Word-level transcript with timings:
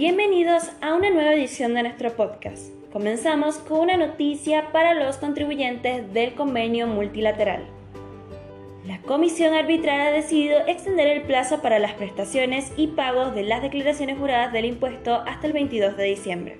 Bienvenidos 0.00 0.62
a 0.80 0.94
una 0.94 1.10
nueva 1.10 1.34
edición 1.34 1.74
de 1.74 1.82
nuestro 1.82 2.16
podcast. 2.16 2.72
Comenzamos 2.90 3.56
con 3.58 3.80
una 3.80 3.98
noticia 3.98 4.72
para 4.72 4.94
los 4.94 5.18
contribuyentes 5.18 6.14
del 6.14 6.32
convenio 6.32 6.86
multilateral. 6.86 7.66
La 8.86 9.02
Comisión 9.02 9.52
Arbitral 9.52 10.00
ha 10.00 10.10
decidido 10.10 10.58
extender 10.66 11.06
el 11.08 11.24
plazo 11.24 11.60
para 11.60 11.78
las 11.78 11.92
prestaciones 11.92 12.72
y 12.78 12.86
pagos 12.86 13.34
de 13.34 13.42
las 13.42 13.60
declaraciones 13.60 14.16
juradas 14.18 14.54
del 14.54 14.64
impuesto 14.64 15.16
hasta 15.26 15.46
el 15.46 15.52
22 15.52 15.98
de 15.98 16.04
diciembre. 16.04 16.56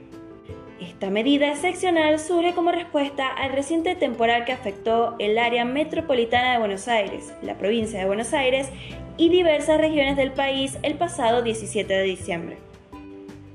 Esta 0.79 1.09
medida 1.09 1.49
excepcional 1.49 2.19
surge 2.19 2.53
como 2.53 2.73
respuesta 2.73 3.27
al 3.27 3.53
reciente 3.53 3.95
temporal 3.95 4.45
que 4.45 4.53
afectó 4.53 5.17
el 5.19 5.39
área 5.39 5.65
metropolitana 5.65 6.53
de 6.53 6.59
Buenos 6.59 6.89
Aires, 6.89 7.33
la 7.41 7.57
provincia 7.57 8.01
de 8.01 8.05
Buenos 8.05 8.35
Aires 8.35 8.69
y 9.17 9.31
diversas 9.31 9.81
regiones 9.81 10.19
del 10.19 10.33
país 10.33 10.77
el 10.83 10.97
pasado 10.97 11.41
17 11.41 11.91
de 11.91 12.03
diciembre. 12.03 12.70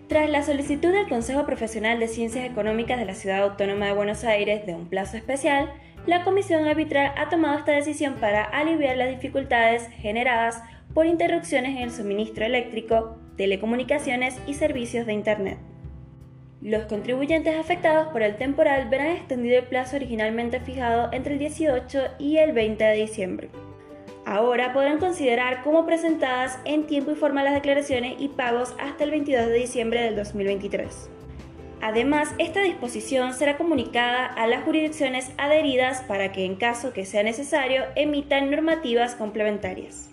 Tras 0.08 0.30
la 0.30 0.44
solicitud 0.44 0.92
del 0.92 1.10
Consejo 1.10 1.48
Profesional 1.48 2.00
de 2.00 2.08
Ciencias 2.08 2.46
Económicas 2.46 3.00
de 3.00 3.06
la 3.06 3.16
Ciudad 3.16 3.42
Autónoma 3.42 3.88
de 3.88 3.94
Buenos 3.94 4.24
Aires 4.24 4.64
de 4.68 4.76
un 4.76 4.88
plazo 4.88 5.18
especial, 5.18 5.74
la 6.06 6.24
Comisión 6.24 6.68
Arbitral 6.68 7.12
ha 7.18 7.30
tomado 7.30 7.58
esta 7.58 7.72
decisión 7.72 8.14
para 8.20 8.44
aliviar 8.44 8.98
las 8.98 9.10
dificultades 9.10 9.90
generadas 9.98 10.62
por 10.94 11.08
interrupciones 11.08 11.72
en 11.72 11.84
el 11.84 11.92
suministro 11.92 12.46
eléctrico, 12.46 13.18
telecomunicaciones 13.36 14.38
y 14.46 14.54
servicios 14.54 15.08
de 15.08 15.14
Internet. 15.14 15.58
Los 16.62 16.86
contribuyentes 16.86 17.58
afectados 17.58 18.10
por 18.10 18.22
el 18.22 18.36
temporal 18.36 18.88
verán 18.90 19.08
extendido 19.08 19.58
el 19.58 19.66
plazo 19.66 19.96
originalmente 19.96 20.60
fijado 20.60 21.10
entre 21.14 21.34
el 21.34 21.40
18 21.40 22.02
y 22.20 22.38
el 22.38 22.52
20 22.52 22.84
de 22.84 22.96
diciembre. 22.96 23.50
Ahora 24.26 24.74
podrán 24.74 24.98
considerar 24.98 25.62
como 25.62 25.86
presentadas 25.86 26.58
en 26.66 26.88
tiempo 26.88 27.12
y 27.12 27.16
forma 27.16 27.44
las 27.44 27.54
declaraciones 27.54 28.16
y 28.18 28.30
pagos 28.30 28.74
hasta 28.80 29.04
el 29.04 29.12
22 29.12 29.46
de 29.48 29.54
diciembre 29.54 30.02
del 30.02 30.16
2023. 30.16 31.10
Además, 31.82 32.34
esta 32.40 32.62
disposición 32.62 33.36
será 33.36 33.58
comunicada 33.58 34.26
a 34.26 34.48
las 34.48 34.64
jurisdicciones 34.64 35.30
adheridas 35.38 36.02
para 36.08 36.32
que, 36.32 36.44
en 36.44 36.56
caso 36.56 36.92
que 36.92 37.06
sea 37.06 37.22
necesario, 37.22 37.84
emitan 37.96 38.50
normativas 38.50 39.14
complementarias. 39.14 40.10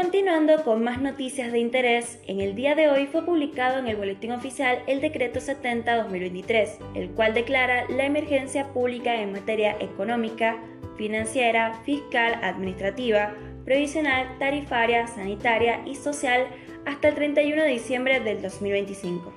Continuando 0.00 0.62
con 0.62 0.84
más 0.84 1.00
noticias 1.00 1.50
de 1.50 1.58
interés, 1.58 2.20
en 2.28 2.40
el 2.40 2.54
día 2.54 2.76
de 2.76 2.88
hoy 2.88 3.08
fue 3.08 3.24
publicado 3.24 3.80
en 3.80 3.88
el 3.88 3.96
Boletín 3.96 4.30
Oficial 4.30 4.78
el 4.86 5.00
Decreto 5.00 5.40
70-2023, 5.40 6.68
el 6.94 7.10
cual 7.10 7.34
declara 7.34 7.84
la 7.88 8.04
emergencia 8.04 8.68
pública 8.68 9.20
en 9.20 9.32
materia 9.32 9.76
económica, 9.80 10.58
financiera, 10.96 11.80
fiscal, 11.84 12.38
administrativa, 12.44 13.34
previsional, 13.64 14.38
tarifaria, 14.38 15.08
sanitaria 15.08 15.80
y 15.84 15.96
social 15.96 16.46
hasta 16.86 17.08
el 17.08 17.16
31 17.16 17.64
de 17.64 17.68
diciembre 17.68 18.20
del 18.20 18.40
2025. 18.40 19.32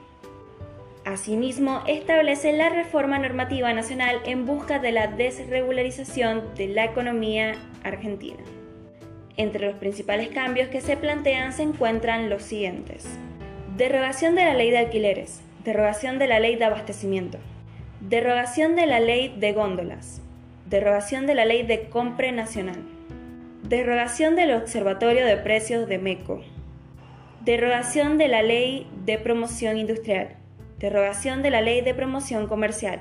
Asimismo, 1.06 1.82
establece 1.88 2.54
la 2.54 2.70
reforma 2.70 3.18
normativa 3.18 3.74
nacional 3.74 4.22
en 4.26 4.46
busca 4.46 4.78
de 4.78 4.92
la 4.92 5.08
desregularización 5.08 6.54
de 6.54 6.68
la 6.68 6.86
economía 6.86 7.56
argentina. 7.84 8.38
Entre 9.38 9.66
los 9.66 9.76
principales 9.76 10.30
cambios 10.30 10.70
que 10.70 10.82
se 10.82 10.98
plantean 10.98 11.54
se 11.54 11.64
encuentran 11.64 12.30
los 12.30 12.44
siguientes. 12.44 13.08
Derogación 13.78 14.36
de 14.36 14.44
la 14.44 14.54
ley 14.54 14.70
de 14.72 14.80
alquileres, 14.80 15.42
derogación 15.64 16.20
de 16.20 16.28
la 16.28 16.40
ley 16.40 16.56
de 16.56 16.66
abastecimiento, 16.66 17.38
derogación 18.02 18.76
de 18.76 18.86
la 18.86 19.00
ley 19.00 19.34
de 19.38 19.54
góndolas, 19.54 20.22
derogación 20.70 21.28
de 21.28 21.36
la 21.36 21.46
ley 21.46 21.64
de 21.64 21.90
compra 21.90 22.32
nacional, 22.32 22.84
derogación 23.64 24.36
del 24.36 24.54
Observatorio 24.54 25.26
de 25.26 25.38
Precios 25.38 25.88
de 25.88 25.98
MECO, 25.98 26.42
derogación 27.46 28.18
de 28.18 28.28
la 28.28 28.42
ley 28.42 28.88
de 29.06 29.18
promoción 29.18 29.78
industrial, 29.78 30.36
derogación 30.80 31.42
de 31.42 31.52
la 31.52 31.62
ley 31.62 31.82
de 31.82 31.94
promoción 31.94 32.48
comercial, 32.48 33.00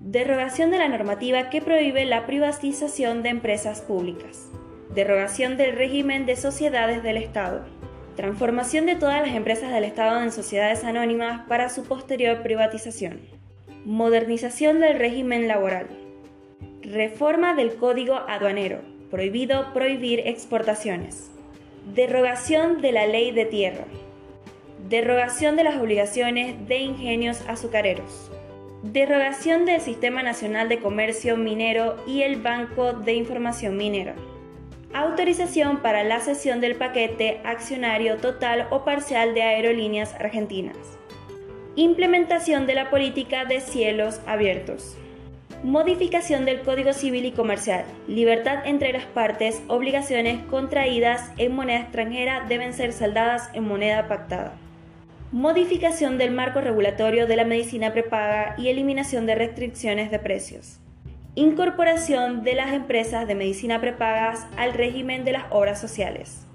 derogación 0.00 0.70
de 0.70 0.78
la 0.78 0.88
normativa 0.88 1.50
que 1.50 1.62
prohíbe 1.62 2.04
la 2.04 2.26
privatización 2.26 3.22
de 3.22 3.30
empresas 3.30 3.80
públicas, 3.80 4.50
derogación 4.94 5.56
del 5.56 5.76
régimen 5.76 6.26
de 6.26 6.36
sociedades 6.36 7.02
del 7.02 7.16
Estado, 7.16 7.64
transformación 8.16 8.86
de 8.86 8.96
todas 8.96 9.26
las 9.26 9.36
empresas 9.36 9.72
del 9.72 9.84
Estado 9.84 10.22
en 10.22 10.32
sociedades 10.32 10.84
anónimas 10.84 11.46
para 11.48 11.68
su 11.68 11.84
posterior 11.84 12.42
privatización, 12.42 13.20
modernización 13.84 14.80
del 14.80 14.98
régimen 14.98 15.48
laboral, 15.48 15.88
reforma 16.82 17.54
del 17.54 17.74
Código 17.74 18.14
Aduanero, 18.28 18.80
prohibido 19.10 19.72
prohibir 19.72 20.20
exportaciones, 20.20 21.30
derogación 21.94 22.80
de 22.80 22.92
la 22.92 23.06
ley 23.06 23.32
de 23.32 23.44
tierra, 23.44 23.84
derogación 24.88 25.56
de 25.56 25.64
las 25.64 25.76
obligaciones 25.76 26.66
de 26.68 26.78
ingenios 26.78 27.42
azucareros, 27.48 28.30
derogación 28.82 29.66
del 29.66 29.80
Sistema 29.80 30.22
Nacional 30.22 30.68
de 30.68 30.78
Comercio 30.78 31.36
Minero 31.36 31.96
y 32.06 32.22
el 32.22 32.40
Banco 32.40 32.92
de 32.92 33.14
Información 33.14 33.76
Minera 33.76 34.14
autorización 34.92 35.78
para 35.78 36.04
la 36.04 36.20
cesión 36.20 36.60
del 36.60 36.76
paquete 36.76 37.40
accionario 37.44 38.16
total 38.16 38.66
o 38.70 38.84
parcial 38.84 39.34
de 39.34 39.42
aerolíneas 39.42 40.14
argentinas, 40.14 40.76
implementación 41.74 42.66
de 42.66 42.74
la 42.74 42.90
política 42.90 43.44
de 43.44 43.60
cielos 43.60 44.20
abiertos, 44.26 44.96
modificación 45.62 46.44
del 46.44 46.60
Código 46.60 46.92
Civil 46.92 47.26
y 47.26 47.32
Comercial, 47.32 47.84
libertad 48.06 48.66
entre 48.66 48.92
las 48.92 49.04
partes, 49.04 49.62
obligaciones 49.68 50.42
contraídas 50.44 51.30
en 51.36 51.54
moneda 51.54 51.80
extranjera 51.80 52.44
deben 52.48 52.72
ser 52.72 52.92
saldadas 52.92 53.50
en 53.52 53.64
moneda 53.64 54.08
pactada. 54.08 54.54
Modificación 55.32 56.18
del 56.18 56.30
marco 56.30 56.60
regulatorio 56.60 57.26
de 57.26 57.36
la 57.36 57.44
medicina 57.44 57.92
prepaga 57.92 58.54
y 58.56 58.68
eliminación 58.68 59.26
de 59.26 59.34
restricciones 59.34 60.10
de 60.10 60.20
precios 60.20 60.78
incorporación 61.36 62.44
de 62.44 62.54
las 62.54 62.72
empresas 62.72 63.28
de 63.28 63.34
medicina 63.34 63.78
prepagas 63.78 64.46
al 64.56 64.72
régimen 64.72 65.26
de 65.26 65.32
las 65.32 65.44
obras 65.50 65.78
sociales, 65.78 66.46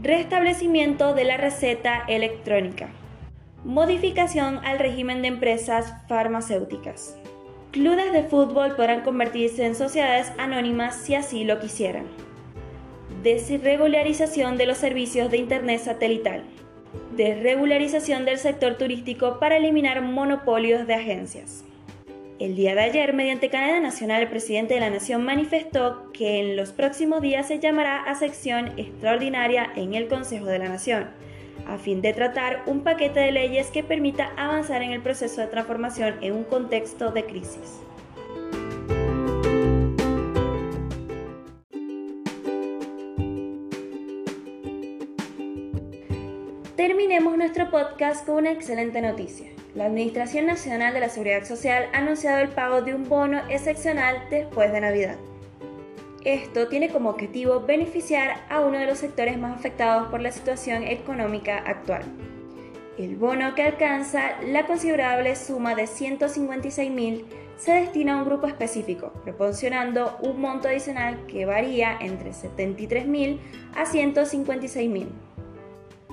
restablecimiento 0.00 1.12
de 1.12 1.24
la 1.24 1.36
receta 1.36 2.04
electrónica, 2.06 2.88
modificación 3.64 4.64
al 4.64 4.78
régimen 4.78 5.22
de 5.22 5.28
empresas 5.28 5.92
farmacéuticas. 6.08 7.18
Clubes 7.72 8.12
de 8.12 8.22
fútbol 8.22 8.76
podrán 8.76 9.02
convertirse 9.02 9.66
en 9.66 9.74
sociedades 9.74 10.32
anónimas 10.38 10.94
si 10.94 11.16
así 11.16 11.42
lo 11.42 11.58
quisieran. 11.58 12.06
Desregularización 13.24 14.56
de 14.56 14.66
los 14.66 14.78
servicios 14.78 15.32
de 15.32 15.38
Internet 15.38 15.80
satelital. 15.80 16.44
Desregularización 17.16 18.24
del 18.24 18.38
sector 18.38 18.76
turístico 18.76 19.40
para 19.40 19.56
eliminar 19.56 20.00
monopolios 20.00 20.86
de 20.86 20.94
agencias. 20.94 21.64
El 22.38 22.54
día 22.54 22.76
de 22.76 22.82
ayer, 22.82 23.14
mediante 23.14 23.50
Canadá 23.50 23.80
Nacional, 23.80 24.22
el 24.22 24.28
presidente 24.28 24.74
de 24.74 24.78
la 24.78 24.90
Nación 24.90 25.24
manifestó 25.24 26.12
que 26.12 26.38
en 26.38 26.56
los 26.56 26.70
próximos 26.70 27.20
días 27.20 27.48
se 27.48 27.58
llamará 27.58 28.04
a 28.04 28.14
sección 28.14 28.78
extraordinaria 28.78 29.72
en 29.74 29.94
el 29.94 30.06
Consejo 30.06 30.46
de 30.46 30.60
la 30.60 30.68
Nación, 30.68 31.08
a 31.66 31.78
fin 31.78 32.00
de 32.00 32.12
tratar 32.12 32.62
un 32.66 32.84
paquete 32.84 33.18
de 33.18 33.32
leyes 33.32 33.72
que 33.72 33.82
permita 33.82 34.30
avanzar 34.36 34.82
en 34.82 34.92
el 34.92 35.02
proceso 35.02 35.40
de 35.40 35.48
transformación 35.48 36.14
en 36.20 36.32
un 36.32 36.44
contexto 36.44 37.10
de 37.10 37.24
crisis. 37.24 37.80
Terminemos 46.76 47.36
nuestro 47.36 47.68
podcast 47.68 48.24
con 48.24 48.36
una 48.36 48.52
excelente 48.52 49.02
noticia 49.02 49.57
la 49.78 49.84
Administración 49.84 50.46
Nacional 50.46 50.92
de 50.92 50.98
la 50.98 51.08
Seguridad 51.08 51.44
Social 51.44 51.84
ha 51.92 51.98
anunciado 51.98 52.38
el 52.38 52.48
pago 52.48 52.82
de 52.82 52.96
un 52.96 53.08
bono 53.08 53.40
excepcional 53.48 54.24
después 54.28 54.72
de 54.72 54.80
Navidad. 54.80 55.16
Esto 56.24 56.66
tiene 56.66 56.90
como 56.90 57.10
objetivo 57.10 57.60
beneficiar 57.60 58.40
a 58.48 58.58
uno 58.58 58.76
de 58.76 58.86
los 58.86 58.98
sectores 58.98 59.38
más 59.38 59.56
afectados 59.56 60.08
por 60.08 60.20
la 60.20 60.32
situación 60.32 60.82
económica 60.82 61.58
actual. 61.58 62.02
El 62.98 63.14
bono 63.14 63.54
que 63.54 63.62
alcanza 63.62 64.42
la 64.44 64.66
considerable 64.66 65.36
suma 65.36 65.76
de 65.76 65.84
156.000 65.84 67.22
se 67.56 67.72
destina 67.74 68.14
a 68.14 68.22
un 68.22 68.28
grupo 68.28 68.48
específico, 68.48 69.12
proporcionando 69.22 70.18
un 70.22 70.40
monto 70.40 70.66
adicional 70.66 71.24
que 71.28 71.46
varía 71.46 71.96
entre 72.00 72.30
73.000 72.30 73.38
a 73.76 73.84
156.000. 73.84 75.06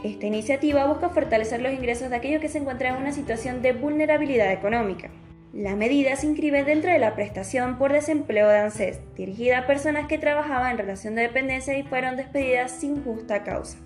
Esta 0.05 0.27
iniciativa 0.27 0.85
busca 0.85 1.09
fortalecer 1.09 1.63
los 1.63 1.73
ingresos 1.73 2.11
de 2.11 2.15
aquellos 2.17 2.39
que 2.39 2.47
se 2.47 2.59
encuentran 2.59 2.93
en 2.93 3.01
una 3.01 3.11
situación 3.11 3.63
de 3.63 3.73
vulnerabilidad 3.73 4.51
económica. 4.51 5.09
La 5.51 5.75
medida 5.75 6.15
se 6.15 6.27
inscribe 6.27 6.63
dentro 6.63 6.91
de 6.91 6.99
la 6.99 7.15
prestación 7.15 7.79
por 7.79 7.91
desempleo 7.91 8.47
de 8.47 8.59
ANSES, 8.59 8.99
dirigida 9.15 9.57
a 9.57 9.65
personas 9.65 10.05
que 10.05 10.19
trabajaban 10.19 10.69
en 10.69 10.77
relación 10.77 11.15
de 11.15 11.23
dependencia 11.23 11.75
y 11.75 11.81
fueron 11.81 12.17
despedidas 12.17 12.69
sin 12.69 13.03
justa 13.03 13.43
causa. 13.43 13.79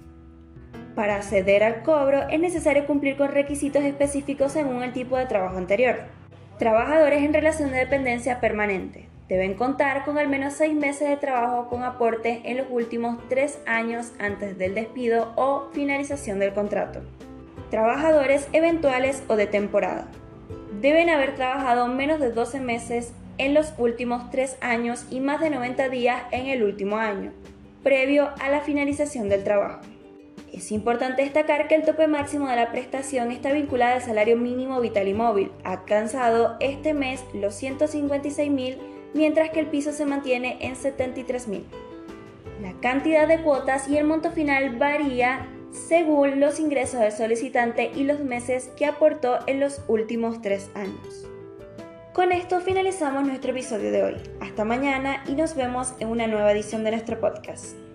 Para 0.94 1.16
acceder 1.16 1.64
al 1.64 1.84
cobro 1.84 2.28
es 2.28 2.42
necesario 2.42 2.86
cumplir 2.86 3.16
con 3.16 3.32
requisitos 3.32 3.86
específicos 3.86 4.52
según 4.52 4.84
el 4.84 4.92
tipo 4.92 5.16
de 5.16 5.26
trabajo 5.26 5.58
anterior. 5.58 6.00
Trabajadores 6.58 7.24
en 7.24 7.34
relación 7.34 7.72
de 7.72 7.78
dependencia 7.78 8.42
permanente, 8.42 9.08
Deben 9.30 9.54
contar 9.54 10.06
con 10.06 10.18
al 10.18 10.28
menos 10.28 10.54
seis 10.54 10.74
meses 10.74 11.08
de 11.08 11.16
trabajo 11.16 11.70
con 11.70 11.84
aporte 11.84 12.42
en 12.46 12.58
los 12.58 12.66
últimos 12.72 13.20
tres 13.30 13.60
años 13.68 14.12
antes 14.18 14.58
del 14.58 14.74
despido 14.74 15.34
o 15.36 15.70
finalización 15.72 16.40
del 16.40 16.56
contrato. 16.56 17.02
Trabajadores 17.70 18.48
eventuales 18.54 19.22
o 19.28 19.36
de 19.36 19.46
temporada. 19.46 20.08
Deben 20.82 21.12
haber 21.12 21.36
trabajado 21.36 21.88
menos 21.88 22.20
de 22.20 22.32
12 22.32 22.60
meses 22.60 23.14
en 23.38 23.54
los 23.54 23.74
últimos 23.78 24.32
tres 24.32 24.58
años 24.62 25.06
y 25.12 25.20
más 25.20 25.40
de 25.42 25.52
90 25.52 25.90
días 25.90 26.24
en 26.32 26.48
el 26.48 26.64
último 26.64 26.98
año, 26.98 27.32
previo 27.84 28.32
a 28.40 28.50
la 28.50 28.62
finalización 28.62 29.30
del 29.30 29.44
trabajo. 29.44 29.82
Es 30.52 30.72
importante 30.72 31.22
destacar 31.22 31.68
que 31.68 31.76
el 31.76 31.84
tope 31.84 32.08
máximo 32.08 32.48
de 32.48 32.56
la 32.56 32.72
prestación 32.72 33.32
está 33.32 33.54
vinculado 33.54 33.94
al 33.94 34.02
salario 34.02 34.38
mínimo 34.38 34.82
vital 34.82 35.08
y 35.08 35.14
móvil, 35.14 35.52
alcanzado 35.64 36.58
este 36.60 36.96
mes 36.96 37.24
los 37.36 37.54
156 37.54 38.50
mil, 38.50 38.78
mientras 39.14 39.50
que 39.50 39.60
el 39.60 39.68
piso 39.68 39.92
se 39.92 40.06
mantiene 40.06 40.58
en 40.62 40.76
73 40.76 41.48
mil. 41.48 41.66
La 42.62 42.74
cantidad 42.82 43.28
de 43.28 43.42
cuotas 43.42 43.88
y 43.88 43.98
el 43.98 44.06
monto 44.06 44.32
final 44.32 44.76
varía 44.78 45.48
según 45.72 46.40
los 46.40 46.60
ingresos 46.60 47.00
del 47.00 47.12
solicitante 47.12 47.92
y 47.96 48.04
los 48.04 48.20
meses 48.20 48.70
que 48.76 48.86
aportó 48.86 49.40
en 49.48 49.60
los 49.60 49.82
últimos 49.88 50.42
tres 50.42 50.70
años. 50.74 51.28
Con 52.14 52.32
esto 52.32 52.60
finalizamos 52.60 53.26
nuestro 53.26 53.52
episodio 53.52 53.92
de 53.92 54.04
hoy. 54.04 54.16
Hasta 54.42 54.66
mañana 54.66 55.24
y 55.28 55.34
nos 55.34 55.56
vemos 55.56 55.94
en 56.00 56.10
una 56.10 56.28
nueva 56.28 56.52
edición 56.52 56.84
de 56.84 56.92
nuestro 56.92 57.20
podcast. 57.20 57.89